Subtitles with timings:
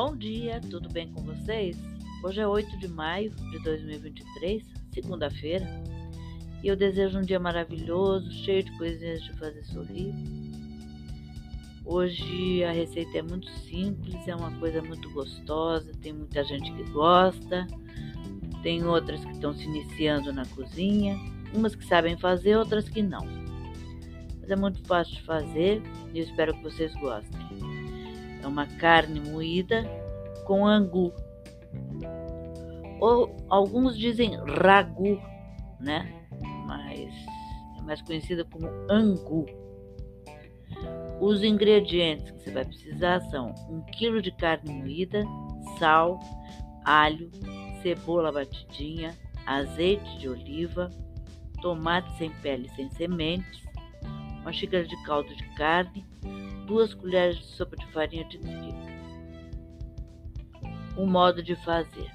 [0.00, 1.76] Bom dia, tudo bem com vocês?
[2.22, 4.62] Hoje é 8 de maio de 2023,
[4.92, 5.66] segunda-feira,
[6.62, 10.14] e eu desejo um dia maravilhoso, cheio de coisinhas de fazer sorrir.
[11.84, 16.84] Hoje a receita é muito simples, é uma coisa muito gostosa, tem muita gente que
[16.92, 17.66] gosta,
[18.62, 21.16] tem outras que estão se iniciando na cozinha,
[21.52, 23.26] umas que sabem fazer, outras que não.
[24.40, 25.82] Mas é muito fácil de fazer
[26.14, 27.47] e eu espero que vocês gostem.
[28.42, 29.84] É uma carne moída
[30.46, 31.12] com angu.
[33.00, 35.20] Ou alguns dizem ragu,
[35.80, 36.12] né?
[36.66, 37.14] Mas
[37.78, 39.46] é mais conhecida como angu.
[41.20, 45.24] Os ingredientes que você vai precisar são 1 kg de carne moída,
[45.78, 46.20] sal,
[46.84, 47.30] alho,
[47.82, 49.16] cebola batidinha,
[49.46, 50.90] azeite de oliva,
[51.60, 53.62] tomate sem pele sem sementes,
[54.40, 56.06] uma xícara de caldo de carne,
[56.68, 58.88] duas colheres de sopa de farinha de trigo.
[60.96, 62.10] O modo de fazer: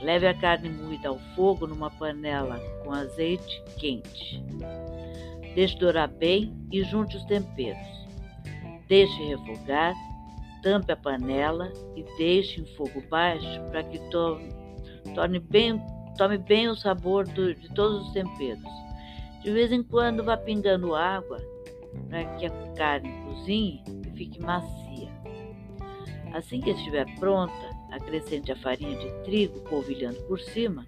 [0.00, 4.44] leve a carne moída ao fogo numa panela com azeite quente.
[5.54, 8.04] Deixe dourar bem e junte os temperos.
[8.88, 9.94] Deixe refogar,
[10.62, 15.80] tampe a panela e deixe em fogo baixo para que tome, bem,
[16.18, 18.62] tome bem o sabor do, de todos os temperos.
[19.42, 21.38] De vez em quando vá pingando água
[22.08, 23.82] para que a carne cozinhe
[24.14, 25.12] fique macia.
[26.32, 27.52] Assim que estiver pronta,
[27.92, 30.86] acrescente a farinha de trigo polvilhando por cima,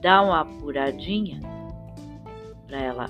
[0.00, 1.40] dá uma apuradinha
[2.66, 3.06] para ela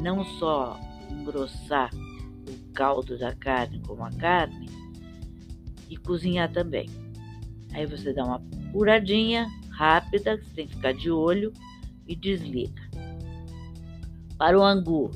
[0.00, 0.78] não só
[1.10, 4.68] engrossar o caldo da carne como a carne
[5.88, 6.88] e cozinhar também.
[7.72, 8.36] Aí você dá uma
[8.68, 11.52] apuradinha rápida, você tem que ficar de olho
[12.06, 12.82] e desliga.
[14.38, 15.10] Para o angu,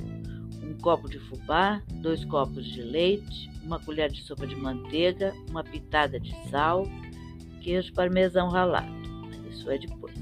[0.81, 6.19] copo de fubá, dois copos de leite, uma colher de sopa de manteiga, uma pitada
[6.19, 6.87] de sal,
[7.61, 8.93] queijo parmesão ralado.
[9.51, 10.15] Isso é depois.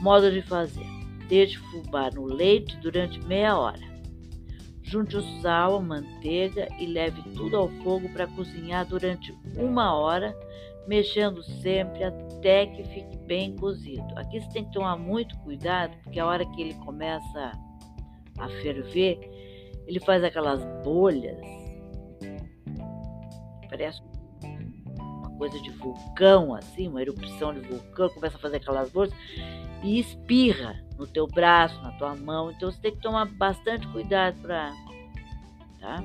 [0.00, 0.86] Modo de fazer:
[1.28, 3.94] deixe fubá no leite durante meia hora.
[4.82, 10.36] Junte o sal, a manteiga e leve tudo ao fogo para cozinhar durante uma hora,
[10.86, 14.06] mexendo sempre até que fique bem cozido.
[14.14, 17.52] Aqui você tem que tomar muito cuidado, porque a hora que ele começa
[18.38, 19.18] a ferver,
[19.86, 21.38] ele faz aquelas bolhas,
[23.68, 24.00] parece
[24.98, 29.12] uma coisa de vulcão, assim, uma erupção de vulcão, começa a fazer aquelas bolhas
[29.82, 32.50] e espirra no teu braço, na tua mão.
[32.50, 34.72] Então você tem que tomar bastante cuidado para,
[35.80, 36.02] tá?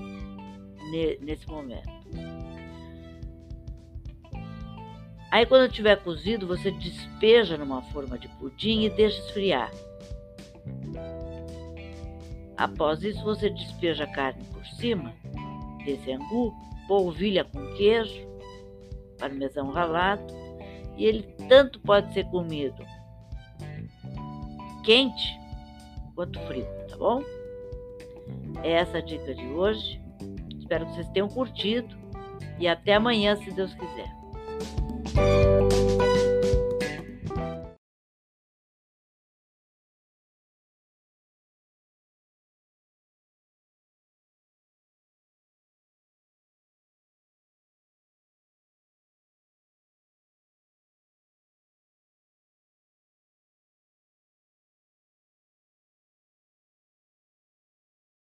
[1.21, 1.87] Nesse momento.
[5.31, 9.71] Aí quando tiver cozido, você despeja numa forma de pudim e deixa esfriar.
[12.59, 15.13] Após isso, você despeja a carne por cima
[15.85, 16.53] desse angu,
[16.89, 18.27] polvilha com queijo,
[19.17, 20.21] parmesão ralado,
[20.97, 22.85] e ele tanto pode ser comido
[24.83, 25.39] quente
[26.15, 27.23] quanto frio, tá bom?
[28.61, 30.01] É essa a dica de hoje.
[30.59, 31.95] Espero que vocês tenham curtido
[32.59, 35.78] e até amanhã, se Deus quiser.